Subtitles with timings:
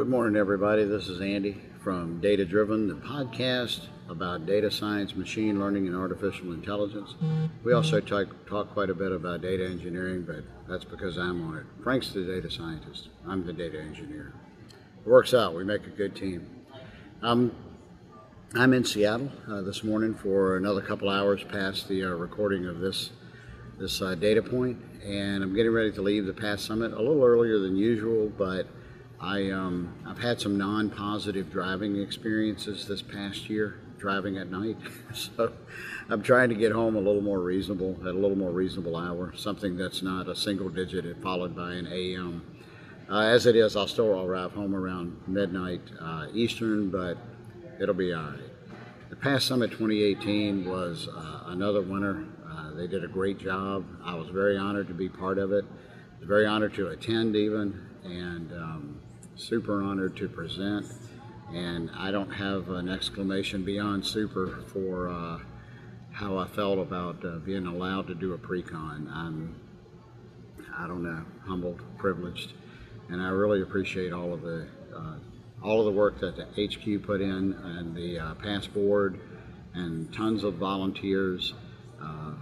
[0.00, 0.84] Good morning, everybody.
[0.84, 6.54] This is Andy from Data Driven, the podcast about data science, machine learning, and artificial
[6.54, 7.16] intelligence.
[7.64, 11.58] We also talk, talk quite a bit about data engineering, but that's because I'm on
[11.58, 11.66] it.
[11.82, 14.32] Frank's the data scientist, I'm the data engineer.
[15.04, 16.48] It works out, we make a good team.
[17.20, 17.52] Um,
[18.54, 22.80] I'm in Seattle uh, this morning for another couple hours past the uh, recording of
[22.80, 23.10] this
[23.78, 27.22] this uh, data point, and I'm getting ready to leave the PASS Summit a little
[27.22, 28.66] earlier than usual, but
[29.20, 34.78] I, um, I've had some non-positive driving experiences this past year, driving at night.
[35.14, 35.52] so
[36.08, 39.34] I'm trying to get home a little more reasonable, at a little more reasonable hour,
[39.36, 42.42] something that's not a single digit followed by an AM.
[43.10, 47.18] Uh, as it is, I'll still arrive home around midnight uh, Eastern, but
[47.78, 48.40] it'll be all right.
[49.10, 52.24] The PASS Summit 2018 was uh, another winner.
[52.48, 53.84] Uh, they did a great job.
[54.02, 55.64] I was very honored to be part of it.
[56.22, 59.00] Very honored to attend even, and um,
[59.40, 60.86] super honored to present.
[61.52, 65.38] And I don't have an exclamation beyond super for uh,
[66.12, 69.10] how I felt about uh, being allowed to do a pre-con.
[69.12, 69.56] I'm,
[70.76, 72.52] I don't know, humbled, privileged,
[73.08, 75.14] and I really appreciate all of the uh,
[75.62, 79.20] all of the work that the HQ put in and the uh, PASS board
[79.74, 81.52] and tons of volunteers,
[82.02, 82.32] uh,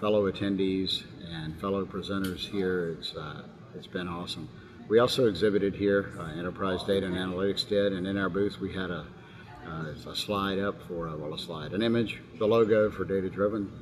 [0.00, 2.96] fellow attendees, and fellow presenters here.
[2.98, 3.42] It's uh,
[3.74, 4.48] it's been awesome.
[4.86, 8.70] We also exhibited here, uh, Enterprise Data and Analytics did, and in our booth we
[8.74, 9.06] had a,
[9.66, 13.30] uh, a slide up for, uh, well, a slide, an image, the logo for Data
[13.30, 13.72] Driven,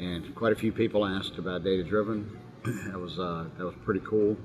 [0.00, 2.36] and quite a few people asked about Data Driven.
[2.64, 4.36] that was uh, that was pretty cool.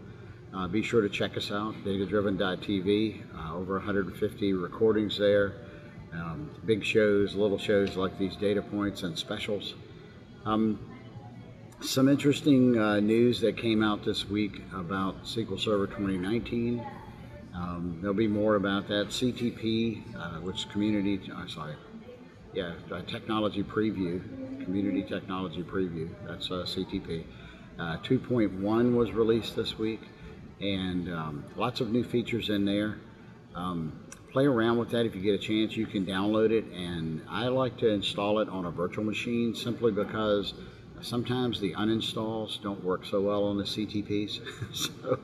[0.53, 3.23] Uh, be sure to check us out, datadriven.tv.
[3.35, 5.53] Uh, over 150 recordings there.
[6.13, 9.73] Um, big shows, little shows like these data points and specials.
[10.45, 10.79] Um,
[11.85, 16.83] some interesting uh, news that came out this week about SQL Server 2019.
[17.53, 19.09] Um, there'll be more about that.
[19.09, 21.75] CTP, uh, which community, uh, sorry,
[22.53, 24.19] yeah, uh, technology preview,
[24.63, 27.23] community technology preview, that's uh, CTP.
[27.77, 30.01] Uh, 2.1 was released this week,
[30.59, 32.97] and um, lots of new features in there.
[33.53, 33.99] Um,
[34.31, 35.77] play around with that if you get a chance.
[35.77, 39.91] You can download it, and I like to install it on a virtual machine simply
[39.91, 40.53] because
[41.01, 44.39] sometimes the uninstalls don't work so well on the CTPs.
[44.73, 45.19] so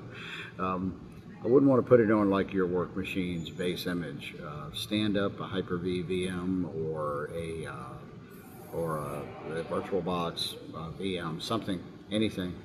[0.60, 1.00] um,
[1.44, 4.36] I wouldn't want to put it on like your work machine's base image.
[4.46, 9.24] Uh, stand up a Hyper-V VM or a uh, or a,
[9.60, 11.82] a VirtualBox uh, VM, something,
[12.12, 12.56] anything,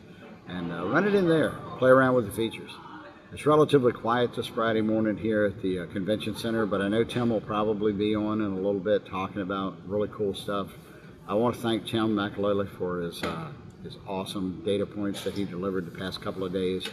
[0.49, 1.51] and uh, run it in there.
[1.79, 2.71] Play around with the features.
[3.33, 7.03] It's relatively quiet this Friday morning here at the uh, convention center, but I know
[7.03, 10.69] Tim will probably be on in a little bit talking about really cool stuff.
[11.29, 13.49] I want to thank Tim McAlealy for his uh,
[13.83, 16.87] his awesome data points that he delivered the past couple of days.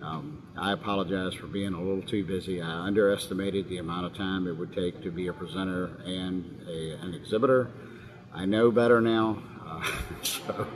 [0.00, 2.62] Um, I apologize for being a little too busy.
[2.62, 6.92] I underestimated the amount of time it would take to be a presenter and a,
[7.02, 7.70] an exhibitor.
[8.32, 9.42] I know better now.
[9.66, 9.82] Uh,
[10.22, 10.66] so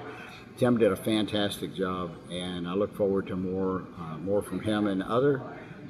[0.58, 4.86] Tim did a fantastic job, and I look forward to more uh, more from him
[4.86, 5.40] and other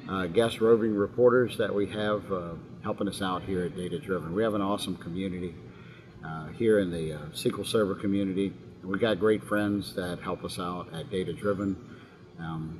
[0.07, 4.33] uh, guest roving reporters that we have uh, helping us out here at Data Driven.
[4.33, 5.53] We have an awesome community
[6.23, 8.53] uh, here in the uh, SQL Server community.
[8.83, 11.75] we've got great friends that help us out at Data Driven.
[12.39, 12.79] Um,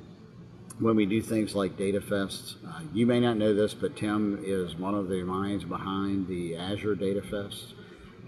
[0.78, 4.42] when we do things like Data Fests, uh, you may not know this, but Tim
[4.42, 7.72] is one of the minds behind the Azure Data Fests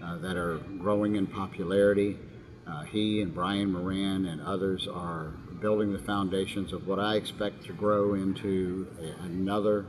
[0.03, 2.17] uh, that are growing in popularity.
[2.67, 7.65] Uh, he and Brian Moran and others are building the foundations of what I expect
[7.65, 9.85] to grow into a, another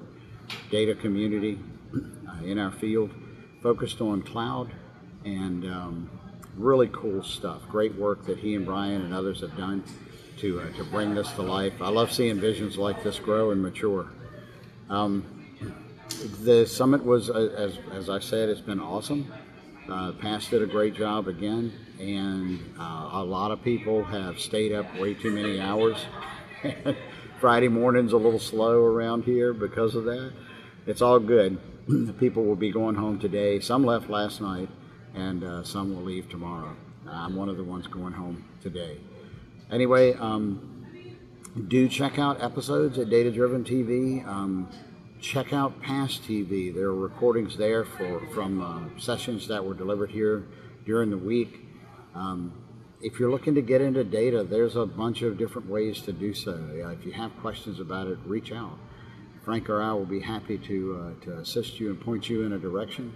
[0.71, 1.59] data community
[1.95, 3.11] uh, in our field
[3.63, 4.71] focused on cloud
[5.25, 6.11] and um,
[6.57, 7.63] really cool stuff.
[7.69, 9.83] Great work that he and Brian and others have done
[10.39, 11.81] to uh, to bring this to life.
[11.81, 14.09] I love seeing visions like this grow and mature.
[14.91, 15.25] Um,
[16.43, 19.33] the summit was, uh, as, as I said, it's been awesome.
[19.89, 24.73] Uh, PASS did a great job again, and uh, a lot of people have stayed
[24.73, 25.97] up way too many hours.
[27.41, 30.33] Friday morning's a little slow around here because of that.
[30.87, 31.59] It's all good.
[32.19, 33.61] people will be going home today.
[33.61, 34.69] Some left last night
[35.15, 36.75] and uh, some will leave tomorrow.
[37.09, 38.99] I'm one of the ones going home today.
[39.71, 41.17] Anyway, um,
[41.69, 44.27] do check out episodes at Data Driven TV.
[44.27, 44.69] Um,
[45.21, 46.75] check out PASS TV.
[46.75, 50.45] There are recordings there for from uh, sessions that were delivered here
[50.85, 51.61] during the week.
[52.15, 52.53] Um,
[53.01, 56.33] if you're looking to get into data, there's a bunch of different ways to do
[56.33, 56.59] so.
[56.99, 58.79] If you have questions about it, reach out.
[59.45, 62.55] Frank or I will be happy to, uh, to assist you and point you in
[62.55, 63.15] a direction.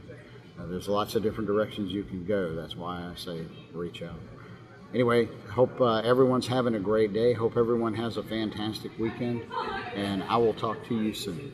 [0.58, 2.54] Uh, there's lots of different directions you can go.
[2.54, 4.18] That's why I say reach out.
[4.92, 7.34] Anyway, hope uh, everyone's having a great day.
[7.34, 9.42] Hope everyone has a fantastic weekend,
[9.94, 11.52] and I will talk to you soon.